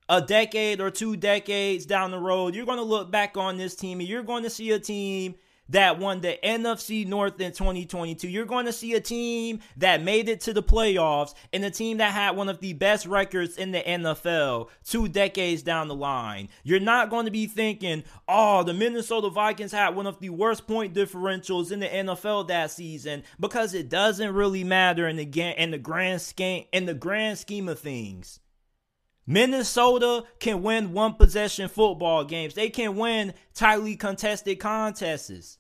a 0.07 0.21
decade 0.21 0.79
or 0.79 0.89
two 0.89 1.17
decades 1.17 1.85
down 1.85 2.11
the 2.11 2.19
road, 2.19 2.55
you're 2.55 2.65
going 2.65 2.77
to 2.77 2.83
look 2.83 3.11
back 3.11 3.35
on 3.35 3.57
this 3.57 3.75
team 3.75 3.99
and 3.99 4.07
you're 4.07 4.23
going 4.23 4.43
to 4.43 4.49
see 4.49 4.71
a 4.71 4.79
team 4.79 5.35
that 5.69 5.99
won 5.99 6.21
the 6.21 6.37
NFC 6.43 7.07
North 7.07 7.39
in 7.39 7.51
2022. 7.51 8.27
You're 8.27 8.45
going 8.45 8.65
to 8.65 8.73
see 8.73 8.93
a 8.93 9.01
team 9.01 9.59
that 9.77 10.03
made 10.03 10.29
it 10.29 10.41
to 10.41 10.53
the 10.53 10.63
playoffs 10.63 11.33
and 11.53 11.63
a 11.63 11.71
team 11.71 11.97
that 11.97 12.11
had 12.11 12.35
one 12.35 12.49
of 12.49 12.59
the 12.59 12.73
best 12.73 13.05
records 13.05 13.57
in 13.57 13.71
the 13.71 13.81
NFL 13.81 14.69
two 14.83 15.07
decades 15.07 15.61
down 15.61 15.87
the 15.87 15.95
line. 15.95 16.49
You're 16.63 16.79
not 16.79 17.09
going 17.09 17.25
to 17.25 17.31
be 17.31 17.45
thinking, 17.45 18.03
oh, 18.27 18.63
the 18.63 18.73
Minnesota 18.73 19.29
Vikings 19.29 19.71
had 19.71 19.95
one 19.95 20.07
of 20.07 20.19
the 20.19 20.29
worst 20.29 20.67
point 20.67 20.93
differentials 20.93 21.71
in 21.71 21.79
the 21.79 21.87
NFL 21.87 22.47
that 22.47 22.71
season 22.71 23.23
because 23.39 23.73
it 23.73 23.89
doesn't 23.89 24.33
really 24.33 24.63
matter 24.63 25.07
in 25.07 25.15
the 25.15 25.29
in 25.57 25.71
the 25.71 25.77
grand 25.77 26.21
scheme 26.21 26.65
in 26.71 26.85
the 26.85 26.93
grand 26.93 27.37
scheme 27.37 27.69
of 27.69 27.79
things. 27.79 28.39
Minnesota 29.29 30.23
can 30.39 30.63
win 30.63 30.91
one 30.91 31.13
possession 31.13 31.69
football 31.69 32.23
games. 32.25 32.55
They 32.55 32.71
can 32.71 32.95
win 32.95 33.35
tightly 33.53 33.95
contested 33.95 34.57
contests. 34.57 35.59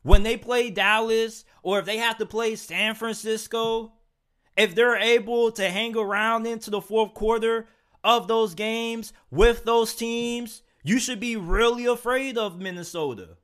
When 0.00 0.22
they 0.22 0.38
play 0.38 0.70
Dallas 0.70 1.44
or 1.62 1.78
if 1.78 1.84
they 1.84 1.98
have 1.98 2.16
to 2.16 2.24
play 2.24 2.56
San 2.56 2.94
Francisco, 2.94 3.92
if 4.56 4.74
they're 4.74 4.96
able 4.96 5.52
to 5.52 5.68
hang 5.68 5.94
around 5.94 6.46
into 6.46 6.70
the 6.70 6.80
fourth 6.80 7.12
quarter 7.12 7.68
of 8.02 8.26
those 8.26 8.54
games 8.54 9.12
with 9.30 9.64
those 9.64 9.94
teams, 9.94 10.62
you 10.82 10.98
should 10.98 11.20
be 11.20 11.36
really 11.36 11.84
afraid 11.84 12.38
of 12.38 12.58
Minnesota. 12.58 13.36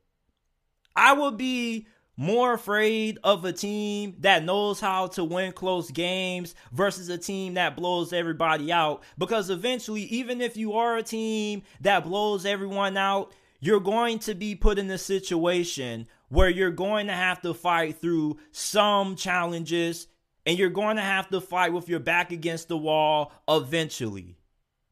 I 0.97 1.12
would 1.12 1.37
be 1.37 1.87
more 2.17 2.52
afraid 2.52 3.19
of 3.25 3.45
a 3.45 3.52
team 3.52 4.14
that 4.21 4.45
knows 4.45 4.81
how 4.81 5.07
to 5.07 5.25
win 5.25 5.52
close 5.52 5.90
games 5.90 6.55
versus 6.73 7.09
a 7.09 7.17
team 7.17 7.55
that 7.55 7.76
blows 7.76 8.12
everybody 8.12 8.71
out. 8.71 9.02
Because 9.17 9.50
eventually, 9.50 10.02
even 10.02 10.40
if 10.40 10.57
you 10.57 10.75
are 10.75 10.97
a 10.97 11.02
team 11.02 11.62
that 11.81 12.05
blows 12.05 12.45
everyone 12.45 12.97
out, 12.97 13.33
you're 13.61 13.81
going 13.81 14.19
to 14.21 14.35
be 14.35 14.55
put 14.55 14.79
in 14.79 14.90
a 14.90 14.99
situation 14.99 16.07
where 16.29 16.49
you're 16.49 16.71
going 16.71 17.07
to 17.07 17.12
have 17.12 17.43
to 17.43 17.55
fight 17.55 18.00
through 18.00 18.38
some 18.52 19.17
challenges 19.17 20.07
and 20.47 20.59
you're 20.59 20.71
going 20.71 20.97
to 20.97 21.02
have 21.02 21.29
to 21.29 21.40
fight 21.40 21.73
with 21.73 21.88
your 21.88 22.00
back 22.00 22.33
against 22.33 22.69
the 22.69 22.76
wall 22.76 23.33
eventually. 23.49 24.37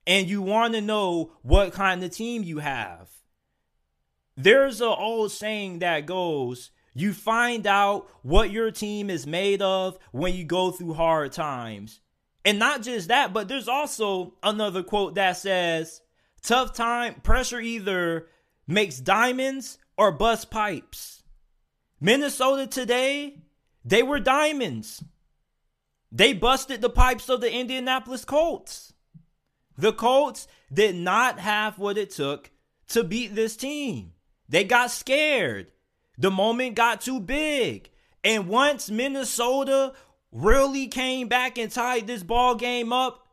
And 0.07 0.29
you 0.29 0.43
want 0.43 0.75
to 0.75 0.81
know 0.81 1.33
what 1.43 1.73
kind 1.73 2.03
of 2.03 2.11
team 2.11 2.43
you 2.43 2.59
have. 2.59 3.11
There's 4.37 4.81
an 4.81 4.89
old 4.89 5.33
saying 5.33 5.81
that 5.81 6.07
goes, 6.07 6.71
you 6.95 7.13
find 7.13 7.67
out 7.67 8.09
what 8.23 8.51
your 8.51 8.71
team 8.71 9.11
is 9.11 9.27
made 9.27 9.63
of 9.63 9.99
when 10.13 10.35
you 10.35 10.45
go 10.45 10.71
through 10.71 10.95
hard 10.95 11.33
times. 11.33 12.01
And 12.45 12.59
not 12.59 12.83
just 12.83 13.09
that, 13.09 13.33
but 13.33 13.49
there's 13.49 13.69
also 13.69 14.35
another 14.43 14.83
quote 14.83 15.17
that 15.17 15.37
says, 15.37 16.01
tough 16.43 16.73
time, 16.75 17.15
pressure 17.23 17.61
either 17.61 18.27
makes 18.67 18.99
diamonds 18.99 19.79
or 19.97 20.13
bust 20.13 20.51
pipes. 20.51 21.23
Minnesota 22.01 22.67
today, 22.67 23.43
they 23.85 24.03
were 24.03 24.21
diamonds. 24.21 25.03
They 26.11 26.33
busted 26.33 26.81
the 26.81 26.91
pipes 26.91 27.29
of 27.29 27.41
the 27.41 27.53
Indianapolis 27.53 28.25
Colts. 28.25 28.95
The 29.77 29.93
Colts 29.93 30.49
did 30.73 30.97
not 30.97 31.39
have 31.39 31.79
what 31.79 31.99
it 31.99 32.11
took 32.11 32.51
to 32.89 33.05
beat 33.05 33.35
this 33.35 33.57
team. 33.57 34.13
They 34.49 34.65
got 34.65 34.91
scared. 34.91 35.71
The 36.19 36.31
moment 36.31 36.75
got 36.75 37.01
too 37.01 37.21
big. 37.21 37.91
And 38.25 38.49
once 38.49 38.91
Minnesota 38.91 39.95
really 40.33 40.89
came 40.89 41.29
back 41.29 41.57
and 41.57 41.71
tied 41.71 42.07
this 42.07 42.23
ball 42.23 42.57
game 42.57 42.93
up 42.93 43.27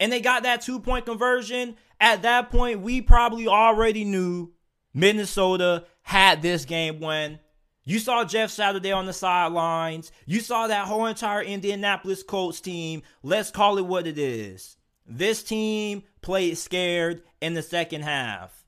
and 0.00 0.10
they 0.10 0.20
got 0.20 0.42
that 0.42 0.62
two 0.62 0.80
point 0.80 1.06
conversion, 1.06 1.76
at 2.00 2.22
that 2.22 2.50
point, 2.50 2.80
we 2.80 3.02
probably 3.02 3.46
already 3.46 4.04
knew 4.04 4.52
Minnesota 4.92 5.84
had 6.02 6.42
this 6.42 6.64
game 6.64 7.00
won. 7.00 7.38
You 7.84 7.98
saw 8.00 8.24
Jeff 8.24 8.50
Saturday 8.50 8.90
on 8.90 9.06
the 9.06 9.12
sidelines. 9.12 10.10
You 10.24 10.40
saw 10.40 10.66
that 10.66 10.86
whole 10.86 11.06
entire 11.06 11.42
Indianapolis 11.42 12.22
Colts 12.22 12.60
team. 12.60 13.02
Let's 13.22 13.50
call 13.50 13.78
it 13.78 13.86
what 13.86 14.06
it 14.06 14.18
is. 14.18 14.76
This 15.06 15.44
team 15.44 16.02
played 16.20 16.58
scared 16.58 17.22
in 17.40 17.54
the 17.54 17.62
second 17.62 18.02
half. 18.02 18.64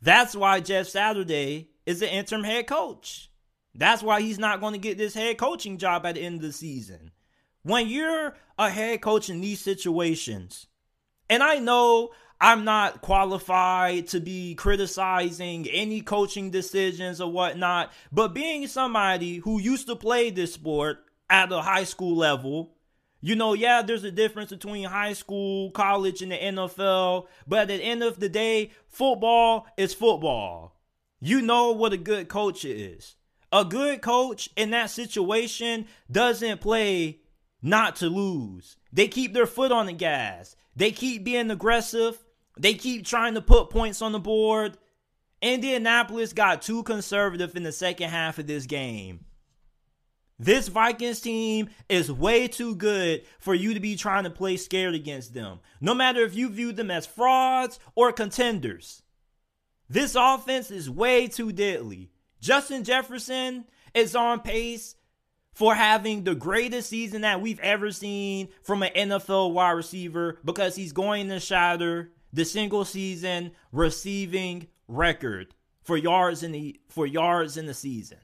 That's 0.00 0.34
why 0.34 0.60
Jeff 0.60 0.86
Saturday 0.86 1.70
is 1.86 2.00
the 2.00 2.12
interim 2.12 2.44
head 2.44 2.66
coach. 2.66 3.30
That's 3.74 4.02
why 4.02 4.20
he's 4.20 4.38
not 4.38 4.60
going 4.60 4.72
to 4.72 4.78
get 4.78 4.98
this 4.98 5.14
head 5.14 5.38
coaching 5.38 5.78
job 5.78 6.04
at 6.04 6.16
the 6.16 6.22
end 6.22 6.36
of 6.36 6.42
the 6.42 6.52
season. 6.52 7.12
When 7.62 7.88
you're 7.88 8.34
a 8.58 8.70
head 8.70 9.00
coach 9.00 9.30
in 9.30 9.40
these 9.40 9.60
situations, 9.60 10.66
and 11.28 11.42
I 11.42 11.58
know 11.58 12.10
I'm 12.40 12.64
not 12.64 13.02
qualified 13.02 14.08
to 14.08 14.20
be 14.20 14.54
criticizing 14.54 15.66
any 15.68 16.00
coaching 16.00 16.50
decisions 16.50 17.20
or 17.20 17.30
whatnot, 17.30 17.92
but 18.12 18.34
being 18.34 18.66
somebody 18.66 19.38
who 19.38 19.60
used 19.60 19.86
to 19.88 19.96
play 19.96 20.30
this 20.30 20.54
sport 20.54 20.98
at 21.28 21.50
a 21.50 21.62
high 21.62 21.84
school 21.84 22.16
level, 22.16 22.76
you 23.20 23.34
know, 23.34 23.54
yeah, 23.54 23.82
there's 23.82 24.04
a 24.04 24.10
difference 24.10 24.50
between 24.50 24.84
high 24.84 25.14
school, 25.14 25.70
college, 25.70 26.22
and 26.22 26.30
the 26.30 26.36
NFL, 26.36 27.26
but 27.46 27.60
at 27.60 27.68
the 27.68 27.74
end 27.74 28.02
of 28.02 28.20
the 28.20 28.28
day, 28.28 28.70
football 28.88 29.66
is 29.76 29.94
football. 29.94 30.75
You 31.20 31.40
know 31.42 31.72
what 31.72 31.92
a 31.92 31.96
good 31.96 32.28
coach 32.28 32.64
is. 32.64 33.16
A 33.52 33.64
good 33.64 34.02
coach 34.02 34.50
in 34.56 34.70
that 34.70 34.90
situation 34.90 35.86
doesn't 36.10 36.60
play 36.60 37.20
not 37.62 37.96
to 37.96 38.08
lose. 38.08 38.76
They 38.92 39.08
keep 39.08 39.32
their 39.32 39.46
foot 39.46 39.72
on 39.72 39.86
the 39.86 39.92
gas. 39.92 40.56
They 40.74 40.92
keep 40.92 41.24
being 41.24 41.50
aggressive. 41.50 42.22
They 42.58 42.74
keep 42.74 43.06
trying 43.06 43.34
to 43.34 43.40
put 43.40 43.70
points 43.70 44.02
on 44.02 44.12
the 44.12 44.18
board. 44.18 44.76
Indianapolis 45.40 46.32
got 46.32 46.62
too 46.62 46.82
conservative 46.82 47.56
in 47.56 47.62
the 47.62 47.72
second 47.72 48.10
half 48.10 48.38
of 48.38 48.46
this 48.46 48.66
game. 48.66 49.24
This 50.38 50.68
Vikings 50.68 51.20
team 51.20 51.70
is 51.88 52.12
way 52.12 52.46
too 52.46 52.74
good 52.74 53.22
for 53.38 53.54
you 53.54 53.72
to 53.72 53.80
be 53.80 53.96
trying 53.96 54.24
to 54.24 54.30
play 54.30 54.58
scared 54.58 54.94
against 54.94 55.32
them, 55.32 55.60
no 55.80 55.94
matter 55.94 56.20
if 56.20 56.34
you 56.34 56.50
view 56.50 56.72
them 56.72 56.90
as 56.90 57.06
frauds 57.06 57.78
or 57.94 58.12
contenders. 58.12 59.02
This 59.88 60.16
offense 60.18 60.70
is 60.70 60.90
way 60.90 61.28
too 61.28 61.52
deadly. 61.52 62.10
Justin 62.40 62.84
Jefferson 62.84 63.64
is 63.94 64.16
on 64.16 64.40
pace 64.40 64.96
for 65.52 65.74
having 65.74 66.24
the 66.24 66.34
greatest 66.34 66.90
season 66.90 67.22
that 67.22 67.40
we've 67.40 67.60
ever 67.60 67.90
seen 67.90 68.48
from 68.62 68.82
an 68.82 68.92
NFL 68.94 69.52
wide 69.52 69.70
receiver 69.70 70.38
because 70.44 70.76
he's 70.76 70.92
going 70.92 71.28
to 71.28 71.40
shatter 71.40 72.12
the 72.32 72.44
single 72.44 72.84
season 72.84 73.52
receiving 73.72 74.66
record 74.88 75.54
for 75.82 75.96
yards 75.96 76.42
in 76.42 76.52
the 76.52 76.78
for 76.88 77.06
yards 77.06 77.56
in 77.56 77.66
the 77.66 77.74
season. 77.74 78.18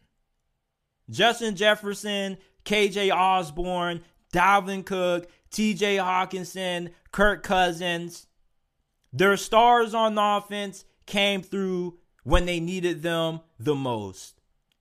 Justin 1.08 1.56
Jefferson, 1.56 2.36
KJ 2.64 3.14
Osborne, 3.14 4.02
Dalvin 4.32 4.84
Cook, 4.84 5.28
TJ 5.50 5.96
Hockenson, 5.96 6.90
Kirk 7.12 7.42
Cousins, 7.42 8.26
their 9.12 9.36
stars 9.36 9.94
on 9.94 10.14
the 10.14 10.22
offense 10.22 10.84
came 11.06 11.42
through 11.42 11.98
when 12.24 12.46
they 12.46 12.60
needed 12.60 13.02
them 13.02 13.40
the 13.58 13.74
most. 13.74 14.40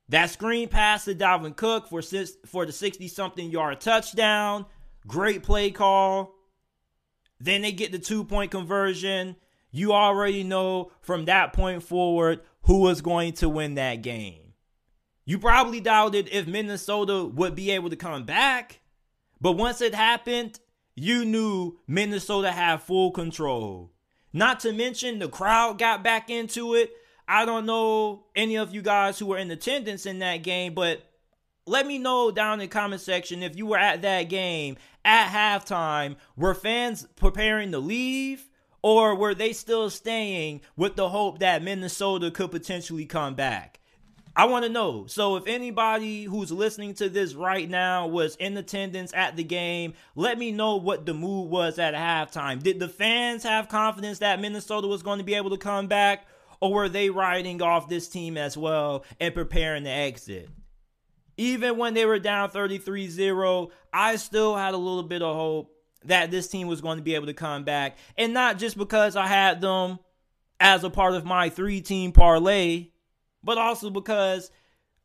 That 0.09 0.29
screen 0.29 0.67
pass 0.67 1.05
to 1.05 1.15
Dalvin 1.15 1.55
Cook 1.55 1.87
for 1.87 2.01
six, 2.01 2.33
for 2.45 2.65
the 2.65 2.71
60 2.71 3.07
something 3.07 3.49
yard 3.49 3.79
touchdown. 3.79 4.65
Great 5.07 5.41
play 5.43 5.71
call. 5.71 6.35
Then 7.39 7.61
they 7.61 7.71
get 7.71 7.91
the 7.91 7.99
two 7.99 8.23
point 8.23 8.51
conversion. 8.51 9.35
You 9.71 9.93
already 9.93 10.43
know 10.43 10.91
from 11.01 11.25
that 11.25 11.53
point 11.53 11.81
forward 11.81 12.41
who 12.63 12.81
was 12.81 13.01
going 13.01 13.33
to 13.33 13.49
win 13.49 13.75
that 13.75 14.01
game. 14.01 14.53
You 15.25 15.39
probably 15.39 15.79
doubted 15.79 16.27
if 16.31 16.45
Minnesota 16.45 17.23
would 17.23 17.55
be 17.55 17.71
able 17.71 17.89
to 17.89 17.95
come 17.95 18.25
back. 18.25 18.81
But 19.39 19.53
once 19.53 19.81
it 19.81 19.95
happened, 19.95 20.59
you 20.93 21.25
knew 21.25 21.79
Minnesota 21.87 22.51
had 22.51 22.81
full 22.81 23.11
control. 23.11 23.91
Not 24.33 24.61
to 24.61 24.71
mention 24.71 25.19
the 25.19 25.27
crowd 25.27 25.77
got 25.77 26.03
back 26.03 26.29
into 26.29 26.73
it. 26.75 26.91
I 27.27 27.45
don't 27.45 27.65
know 27.65 28.25
any 28.35 28.57
of 28.57 28.73
you 28.73 28.81
guys 28.81 29.19
who 29.19 29.27
were 29.27 29.38
in 29.38 29.51
attendance 29.51 30.05
in 30.05 30.19
that 30.19 30.38
game, 30.38 30.73
but 30.73 31.03
let 31.65 31.85
me 31.85 31.97
know 31.97 32.31
down 32.31 32.53
in 32.53 32.59
the 32.59 32.67
comment 32.67 33.01
section 33.01 33.43
if 33.43 33.55
you 33.55 33.65
were 33.65 33.77
at 33.77 34.01
that 34.01 34.23
game 34.23 34.77
at 35.05 35.29
halftime. 35.29 36.15
Were 36.35 36.53
fans 36.53 37.07
preparing 37.15 37.71
to 37.71 37.79
leave? 37.79 38.50
Or 38.83 39.15
were 39.15 39.35
they 39.35 39.53
still 39.53 39.91
staying 39.91 40.61
with 40.75 40.95
the 40.95 41.09
hope 41.09 41.38
that 41.39 41.61
Minnesota 41.61 42.31
could 42.31 42.50
potentially 42.50 43.05
come 43.05 43.35
back? 43.35 43.79
I 44.35 44.45
want 44.45 44.63
to 44.63 44.69
know. 44.69 45.07
So, 45.07 45.35
if 45.35 45.45
anybody 45.45 46.23
who's 46.23 46.51
listening 46.51 46.93
to 46.95 47.09
this 47.09 47.33
right 47.33 47.69
now 47.69 48.07
was 48.07 48.38
in 48.38 48.55
attendance 48.55 49.13
at 49.13 49.35
the 49.35 49.43
game, 49.43 49.93
let 50.15 50.38
me 50.38 50.51
know 50.51 50.77
what 50.77 51.05
the 51.05 51.13
mood 51.13 51.50
was 51.50 51.77
at 51.79 51.93
halftime. 51.93 52.63
Did 52.63 52.79
the 52.79 52.88
fans 52.88 53.43
have 53.43 53.67
confidence 53.67 54.19
that 54.19 54.39
Minnesota 54.39 54.88
was 54.88 55.03
going 55.03 55.17
to 55.17 55.25
be 55.25 55.33
able 55.33 55.50
to 55.50 55.57
come 55.57 55.88
back? 55.88 56.27
Or 56.61 56.71
were 56.71 56.89
they 56.89 57.09
riding 57.09 57.61
off 57.61 57.89
this 57.89 58.07
team 58.07 58.38
as 58.38 58.55
well 58.55 59.03
and 59.19 59.33
preparing 59.33 59.83
to 59.83 59.89
exit? 59.89 60.47
Even 61.35 61.77
when 61.77 61.93
they 61.93 62.05
were 62.05 62.19
down 62.19 62.51
33 62.51 63.09
0, 63.09 63.71
I 63.91 64.15
still 64.15 64.55
had 64.55 64.73
a 64.73 64.77
little 64.77 65.03
bit 65.03 65.23
of 65.23 65.35
hope 65.35 65.73
that 66.05 66.31
this 66.31 66.47
team 66.47 66.67
was 66.67 66.81
going 66.81 66.97
to 66.97 67.03
be 67.03 67.15
able 67.15 67.25
to 67.25 67.33
come 67.33 67.63
back. 67.63 67.97
And 68.17 68.33
not 68.33 68.59
just 68.59 68.77
because 68.77 69.15
I 69.15 69.27
had 69.27 69.59
them 69.59 70.00
as 70.59 70.83
a 70.83 70.89
part 70.89 71.15
of 71.15 71.25
my 71.25 71.50
three 71.50 71.81
team 71.81 72.11
parlay, 72.11 72.91
but 73.43 73.57
also 73.57 73.89
because 73.89 74.51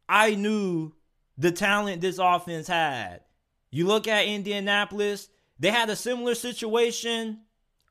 I 0.09 0.35
knew 0.35 0.93
the 1.39 1.53
talent 1.53 2.01
this 2.01 2.19
offense 2.19 2.67
had. 2.67 3.21
You 3.71 3.87
look 3.87 4.09
at 4.09 4.27
Indianapolis, 4.27 5.29
they 5.59 5.71
had 5.71 5.91
a 5.91 5.97
similar 5.97 6.35
situation 6.35 7.41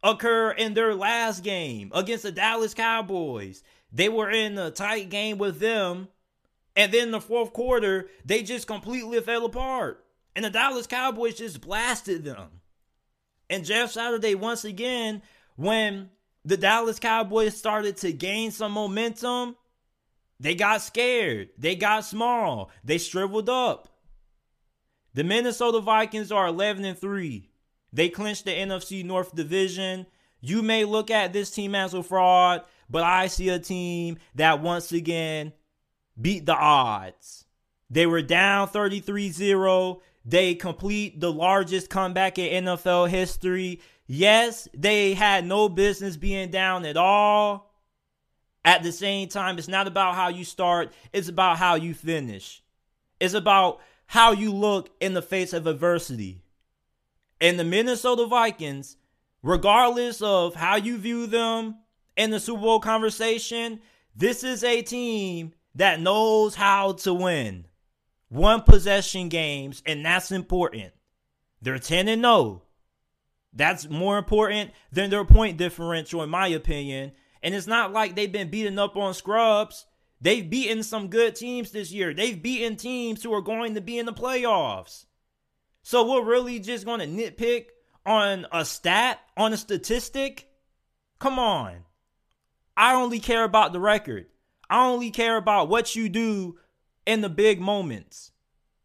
occur 0.03 0.51
in 0.51 0.73
their 0.73 0.95
last 0.95 1.43
game 1.43 1.91
against 1.93 2.23
the 2.23 2.31
Dallas 2.31 2.73
Cowboys. 2.73 3.63
They 3.91 4.09
were 4.09 4.29
in 4.29 4.57
a 4.57 4.71
tight 4.71 5.09
game 5.09 5.37
with 5.37 5.59
them. 5.59 6.09
And 6.75 6.91
then 6.91 7.11
the 7.11 7.21
fourth 7.21 7.53
quarter, 7.53 8.09
they 8.25 8.43
just 8.43 8.67
completely 8.67 9.19
fell 9.21 9.45
apart. 9.45 10.03
And 10.35 10.43
the 10.43 10.49
Dallas 10.49 10.87
Cowboys 10.87 11.35
just 11.35 11.61
blasted 11.61 12.23
them. 12.25 12.61
And 13.49 13.63
Jeff 13.63 13.91
Saturday, 13.91 14.35
once 14.35 14.65
again, 14.65 15.21
when 15.55 16.09
the 16.43 16.57
Dallas 16.57 16.99
Cowboys 16.99 17.57
started 17.57 17.97
to 17.97 18.11
gain 18.11 18.51
some 18.51 18.73
momentum, 18.73 19.55
they 20.39 20.55
got 20.55 20.81
scared. 20.81 21.49
They 21.57 21.75
got 21.75 22.05
small. 22.05 22.71
They 22.83 22.97
shriveled 22.97 23.49
up. 23.49 23.89
The 25.13 25.23
Minnesota 25.23 25.79
Vikings 25.79 26.31
are 26.31 26.47
11 26.47 26.83
and 26.83 26.97
3. 26.97 27.49
They 27.93 28.09
clinched 28.09 28.45
the 28.45 28.51
NFC 28.51 29.05
North 29.05 29.33
Division. 29.33 30.07
You 30.41 30.61
may 30.61 30.83
look 30.83 31.09
at 31.09 31.31
this 31.31 31.51
team 31.51 31.73
as 31.73 31.93
a 31.93 32.03
fraud, 32.03 32.63
but 32.89 33.03
I 33.03 33.27
see 33.27 33.49
a 33.49 33.59
team 33.59 34.17
that 34.35 34.61
once 34.61 34.91
again 34.91 35.53
beat 36.19 36.45
the 36.45 36.55
odds. 36.55 37.45
They 37.89 38.05
were 38.05 38.21
down 38.21 38.67
33 38.67 39.29
0. 39.31 40.01
They 40.25 40.55
complete 40.55 41.19
the 41.19 41.31
largest 41.31 41.89
comeback 41.89 42.37
in 42.37 42.65
NFL 42.65 43.09
history. 43.09 43.79
Yes, 44.07 44.67
they 44.73 45.13
had 45.13 45.45
no 45.45 45.69
business 45.69 46.17
being 46.17 46.51
down 46.51 46.83
at 46.85 46.97
all. 46.97 47.74
At 48.65 48.81
the 48.81 48.91
same 48.91 49.29
time, 49.29 49.59
it's 49.59 49.67
not 49.67 49.87
about 49.87 50.15
how 50.15 50.29
you 50.29 50.43
start, 50.43 50.91
it's 51.13 51.29
about 51.29 51.57
how 51.57 51.75
you 51.75 51.93
finish. 51.93 52.63
It's 53.19 53.35
about 53.35 53.79
how 54.07 54.31
you 54.31 54.51
look 54.51 54.89
in 54.99 55.13
the 55.13 55.21
face 55.21 55.53
of 55.53 55.67
adversity. 55.67 56.41
And 57.39 57.59
the 57.59 57.63
Minnesota 57.63 58.25
Vikings, 58.25 58.97
regardless 59.43 60.21
of 60.21 60.55
how 60.55 60.77
you 60.77 60.97
view 60.97 61.27
them 61.27 61.75
in 62.17 62.31
the 62.31 62.39
Super 62.39 62.61
Bowl 62.61 62.79
conversation, 62.79 63.81
this 64.15 64.43
is 64.43 64.63
a 64.63 64.81
team 64.81 65.53
that 65.75 65.99
knows 65.99 66.55
how 66.55 66.93
to 66.93 67.13
win 67.13 67.67
one 68.29 68.61
possession 68.61 69.29
games, 69.29 69.83
and 69.85 70.03
that's 70.03 70.31
important. 70.31 70.91
They're 71.61 71.77
10 71.77 72.07
and 72.07 72.23
0. 72.23 72.63
That's 73.53 73.87
more 73.89 74.17
important 74.17 74.71
than 74.91 75.09
their 75.09 75.23
point 75.23 75.57
differential, 75.57 76.23
in 76.23 76.29
my 76.29 76.47
opinion. 76.47 77.11
And 77.45 77.53
it's 77.53 77.67
not 77.67 77.93
like 77.93 78.15
they've 78.15 78.31
been 78.31 78.49
beating 78.49 78.79
up 78.79 78.97
on 78.97 79.13
scrubs. 79.13 79.85
They've 80.19 80.49
beaten 80.49 80.81
some 80.81 81.09
good 81.09 81.35
teams 81.35 81.69
this 81.69 81.91
year. 81.91 82.11
They've 82.11 82.41
beaten 82.41 82.75
teams 82.75 83.21
who 83.21 83.31
are 83.35 83.41
going 83.41 83.75
to 83.75 83.81
be 83.81 83.99
in 83.99 84.07
the 84.07 84.13
playoffs. 84.13 85.05
So 85.83 86.11
we're 86.11 86.25
really 86.25 86.59
just 86.59 86.85
going 86.85 87.01
to 87.01 87.05
nitpick 87.05 87.67
on 88.03 88.47
a 88.51 88.65
stat, 88.65 89.19
on 89.37 89.53
a 89.53 89.57
statistic? 89.57 90.49
Come 91.19 91.37
on. 91.37 91.83
I 92.75 92.95
only 92.95 93.19
care 93.19 93.43
about 93.43 93.73
the 93.73 93.79
record. 93.79 94.25
I 94.67 94.87
only 94.87 95.11
care 95.11 95.37
about 95.37 95.69
what 95.69 95.95
you 95.95 96.09
do 96.09 96.57
in 97.05 97.21
the 97.21 97.29
big 97.29 97.61
moments. 97.61 98.31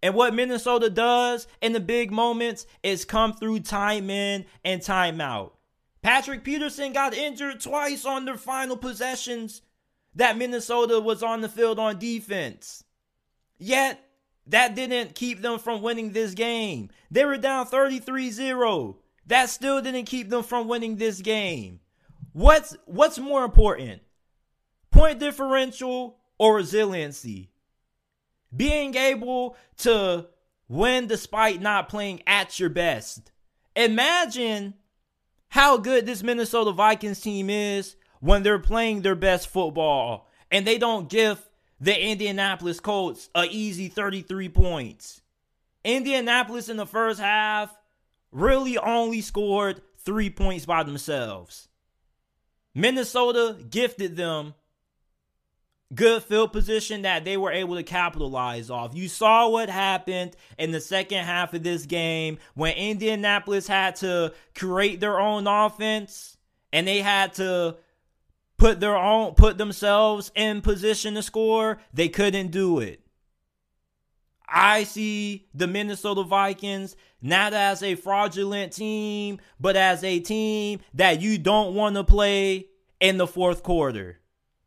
And 0.02 0.14
what 0.14 0.34
Minnesota 0.34 0.90
does 0.90 1.46
in 1.62 1.72
the 1.72 1.80
big 1.80 2.12
moments 2.12 2.66
is 2.82 3.06
come 3.06 3.32
through 3.32 3.60
time 3.60 4.10
in 4.10 4.44
and 4.66 4.82
time 4.82 5.22
out. 5.22 5.54
Patrick 6.02 6.44
Peterson 6.44 6.92
got 6.92 7.14
injured 7.14 7.60
twice 7.60 8.04
on 8.04 8.24
their 8.24 8.38
final 8.38 8.76
possessions 8.76 9.62
that 10.14 10.38
Minnesota 10.38 10.98
was 11.00 11.22
on 11.22 11.40
the 11.40 11.48
field 11.48 11.78
on 11.78 11.98
defense. 11.98 12.84
Yet, 13.58 14.00
that 14.46 14.74
didn't 14.74 15.14
keep 15.14 15.42
them 15.42 15.58
from 15.58 15.82
winning 15.82 16.12
this 16.12 16.34
game. 16.34 16.90
They 17.10 17.24
were 17.24 17.36
down 17.36 17.66
33 17.66 18.30
0. 18.30 18.98
That 19.26 19.50
still 19.50 19.80
didn't 19.80 20.06
keep 20.06 20.30
them 20.30 20.42
from 20.42 20.66
winning 20.66 20.96
this 20.96 21.20
game. 21.20 21.80
What's 22.32 22.76
what's 22.86 23.18
more 23.18 23.44
important? 23.44 24.02
Point 24.90 25.20
differential 25.20 26.18
or 26.38 26.56
resiliency? 26.56 27.52
Being 28.54 28.96
able 28.96 29.56
to 29.78 30.26
win 30.68 31.06
despite 31.06 31.60
not 31.60 31.88
playing 31.88 32.22
at 32.26 32.58
your 32.58 32.70
best. 32.70 33.30
Imagine 33.76 34.74
how 35.50 35.76
good 35.76 36.06
this 36.06 36.22
Minnesota 36.22 36.72
Vikings 36.72 37.20
team 37.20 37.50
is 37.50 37.96
when 38.20 38.42
they're 38.42 38.58
playing 38.58 39.02
their 39.02 39.16
best 39.16 39.48
football 39.48 40.28
and 40.50 40.66
they 40.66 40.78
don't 40.78 41.08
give 41.08 41.48
the 41.80 42.00
Indianapolis 42.00 42.80
Colts 42.80 43.28
a 43.34 43.44
easy 43.50 43.88
33 43.88 44.48
points. 44.48 45.22
Indianapolis 45.84 46.68
in 46.68 46.76
the 46.76 46.86
first 46.86 47.18
half 47.20 47.76
really 48.30 48.78
only 48.78 49.20
scored 49.20 49.82
three 49.98 50.30
points 50.30 50.66
by 50.66 50.82
themselves. 50.82 51.68
Minnesota 52.74 53.56
gifted 53.68 54.16
them 54.16 54.54
good 55.94 56.22
field 56.22 56.52
position 56.52 57.02
that 57.02 57.24
they 57.24 57.36
were 57.36 57.50
able 57.50 57.74
to 57.76 57.82
capitalize 57.82 58.70
off. 58.70 58.94
You 58.94 59.08
saw 59.08 59.48
what 59.48 59.68
happened 59.68 60.36
in 60.58 60.70
the 60.70 60.80
second 60.80 61.24
half 61.24 61.52
of 61.54 61.62
this 61.62 61.86
game 61.86 62.38
when 62.54 62.74
Indianapolis 62.74 63.66
had 63.66 63.96
to 63.96 64.32
create 64.54 65.00
their 65.00 65.18
own 65.18 65.46
offense 65.46 66.36
and 66.72 66.86
they 66.86 67.00
had 67.00 67.34
to 67.34 67.76
put 68.56 68.78
their 68.78 68.96
own 68.96 69.34
put 69.34 69.58
themselves 69.58 70.30
in 70.34 70.60
position 70.60 71.14
to 71.14 71.22
score, 71.22 71.78
they 71.92 72.08
couldn't 72.08 72.52
do 72.52 72.78
it. 72.78 73.00
I 74.46 74.84
see 74.84 75.48
the 75.54 75.66
Minnesota 75.66 76.22
Vikings 76.22 76.96
not 77.22 77.52
as 77.52 77.82
a 77.82 77.94
fraudulent 77.94 78.72
team, 78.72 79.38
but 79.60 79.76
as 79.76 80.02
a 80.02 80.20
team 80.20 80.80
that 80.94 81.20
you 81.20 81.38
don't 81.38 81.74
want 81.74 81.96
to 81.96 82.04
play 82.04 82.66
in 83.00 83.16
the 83.16 83.26
fourth 83.26 83.62
quarter. 83.62 84.19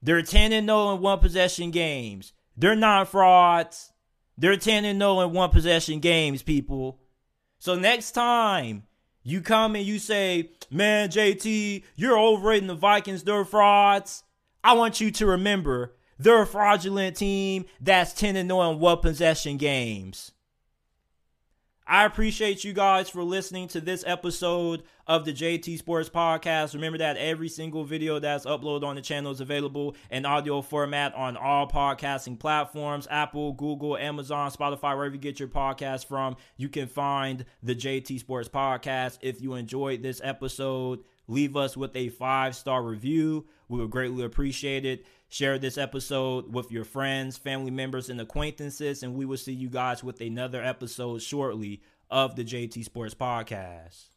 They're 0.04 0.22
10 0.22 0.52
and 0.52 0.68
0 0.68 0.96
in 0.96 1.02
one 1.02 1.20
possession 1.20 1.72
games. 1.72 2.34
They're 2.58 2.76
not 2.76 3.08
frauds. 3.08 3.94
They're 4.38 4.58
10 4.58 4.84
and 4.84 5.00
0 5.00 5.22
in 5.22 5.32
one 5.32 5.50
possession 5.50 6.02
games, 6.02 6.44
people. 6.44 7.00
So 7.58 7.76
next 7.76 8.12
time 8.12 8.84
you 9.24 9.40
come 9.40 9.76
and 9.76 9.86
you 9.86 10.00
say, 10.00 10.52
man, 10.70 11.08
JT, 11.10 11.84
you're 11.96 12.20
overrating 12.20 12.68
the 12.68 12.76
Vikings, 12.76 13.24
they're 13.24 13.46
frauds. 13.46 14.24
I 14.62 14.74
want 14.74 15.00
you 15.00 15.10
to 15.12 15.26
remember 15.26 15.96
they're 16.20 16.42
a 16.42 16.46
fraudulent 16.48 17.16
team 17.16 17.66
that's 17.80 18.12
10 18.12 18.36
and 18.36 18.50
0 18.50 18.72
in 18.72 18.80
one 18.80 18.98
possession 18.98 19.56
games. 19.56 20.33
I 21.94 22.06
appreciate 22.06 22.64
you 22.64 22.74
guys 22.74 23.08
for 23.08 23.24
listening 23.24 23.68
to 23.68 23.80
this 23.80 24.04
episode 24.08 24.82
of 25.06 25.26
the 25.26 25.32
JT 25.32 25.78
Sports 25.78 26.10
Podcast. 26.10 26.74
Remember 26.74 26.98
that 26.98 27.18
every 27.18 27.48
single 27.48 27.84
video 27.84 28.18
that's 28.18 28.48
uploaded 28.48 28.84
on 28.84 28.96
the 28.96 29.02
channel 29.04 29.32
is 29.32 29.42
available 29.42 29.96
in 30.10 30.26
audio 30.26 30.64
format 30.64 31.14
on 31.14 31.38
all 31.38 31.70
podcasting 31.70 32.40
platforms 32.40 33.08
Apple, 33.12 33.54
Google, 33.54 33.96
Amazon, 33.96 34.50
Spotify, 34.50 34.98
wherever 34.98 35.14
you 35.14 35.22
get 35.22 35.40
your 35.40 35.50
podcast 35.50 36.08
from. 36.08 36.36
You 36.58 36.68
can 36.68 36.88
find 36.88 37.46
the 37.62 37.76
JT 37.76 38.20
Sports 38.20 38.50
Podcast. 38.50 39.20
If 39.22 39.40
you 39.40 39.54
enjoyed 39.54 40.02
this 40.02 40.20
episode, 40.24 41.04
leave 41.28 41.56
us 41.56 41.78
with 41.78 41.96
a 41.96 42.10
five 42.10 42.56
star 42.56 42.82
review. 42.82 43.46
We 43.70 43.78
would 43.80 43.92
greatly 43.92 44.24
appreciate 44.24 44.88
it. 44.88 45.06
Share 45.34 45.58
this 45.58 45.80
episode 45.80 46.54
with 46.54 46.72
your 46.72 46.84
friends, 46.84 47.38
family 47.38 47.72
members, 47.72 48.08
and 48.08 48.22
acquaintances, 48.22 49.02
and 49.02 49.16
we 49.16 49.26
will 49.26 49.36
see 49.36 49.52
you 49.52 49.68
guys 49.68 50.04
with 50.04 50.22
another 50.22 50.64
episode 50.64 51.24
shortly 51.24 51.82
of 52.12 52.36
the 52.36 52.44
JT 52.44 52.84
Sports 52.84 53.16
Podcast. 53.16 54.10